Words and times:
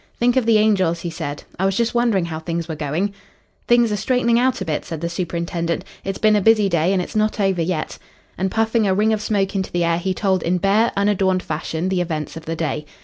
"Think 0.17 0.35
of 0.35 0.47
the 0.47 0.57
angels," 0.57 1.01
he 1.01 1.11
said. 1.11 1.43
"I 1.59 1.65
was 1.67 1.77
just 1.77 1.93
wondering 1.93 2.25
how 2.25 2.39
things 2.39 2.67
were 2.67 2.73
going." 2.75 3.13
"Things 3.67 3.91
are 3.91 3.95
straightening 3.95 4.39
out 4.39 4.59
a 4.59 4.65
bit," 4.65 4.83
said 4.83 4.99
the 4.99 5.09
superintendent. 5.09 5.83
"It's 6.03 6.17
been 6.17 6.35
a 6.35 6.41
busy 6.41 6.67
day, 6.69 6.91
and 6.91 7.03
it's 7.03 7.15
not 7.15 7.39
over 7.39 7.61
yet." 7.61 7.99
And, 8.35 8.49
puffing 8.49 8.87
a 8.87 8.95
ring 8.95 9.13
of 9.13 9.21
smoke 9.21 9.55
into 9.55 9.71
the 9.71 9.83
air, 9.83 9.99
he 9.99 10.15
told 10.15 10.41
in 10.41 10.57
bare, 10.57 10.91
unadorned 10.97 11.43
fashion 11.43 11.89
the 11.89 12.01
events 12.01 12.35
of 12.35 12.45
the 12.45 12.55
day. 12.55 12.83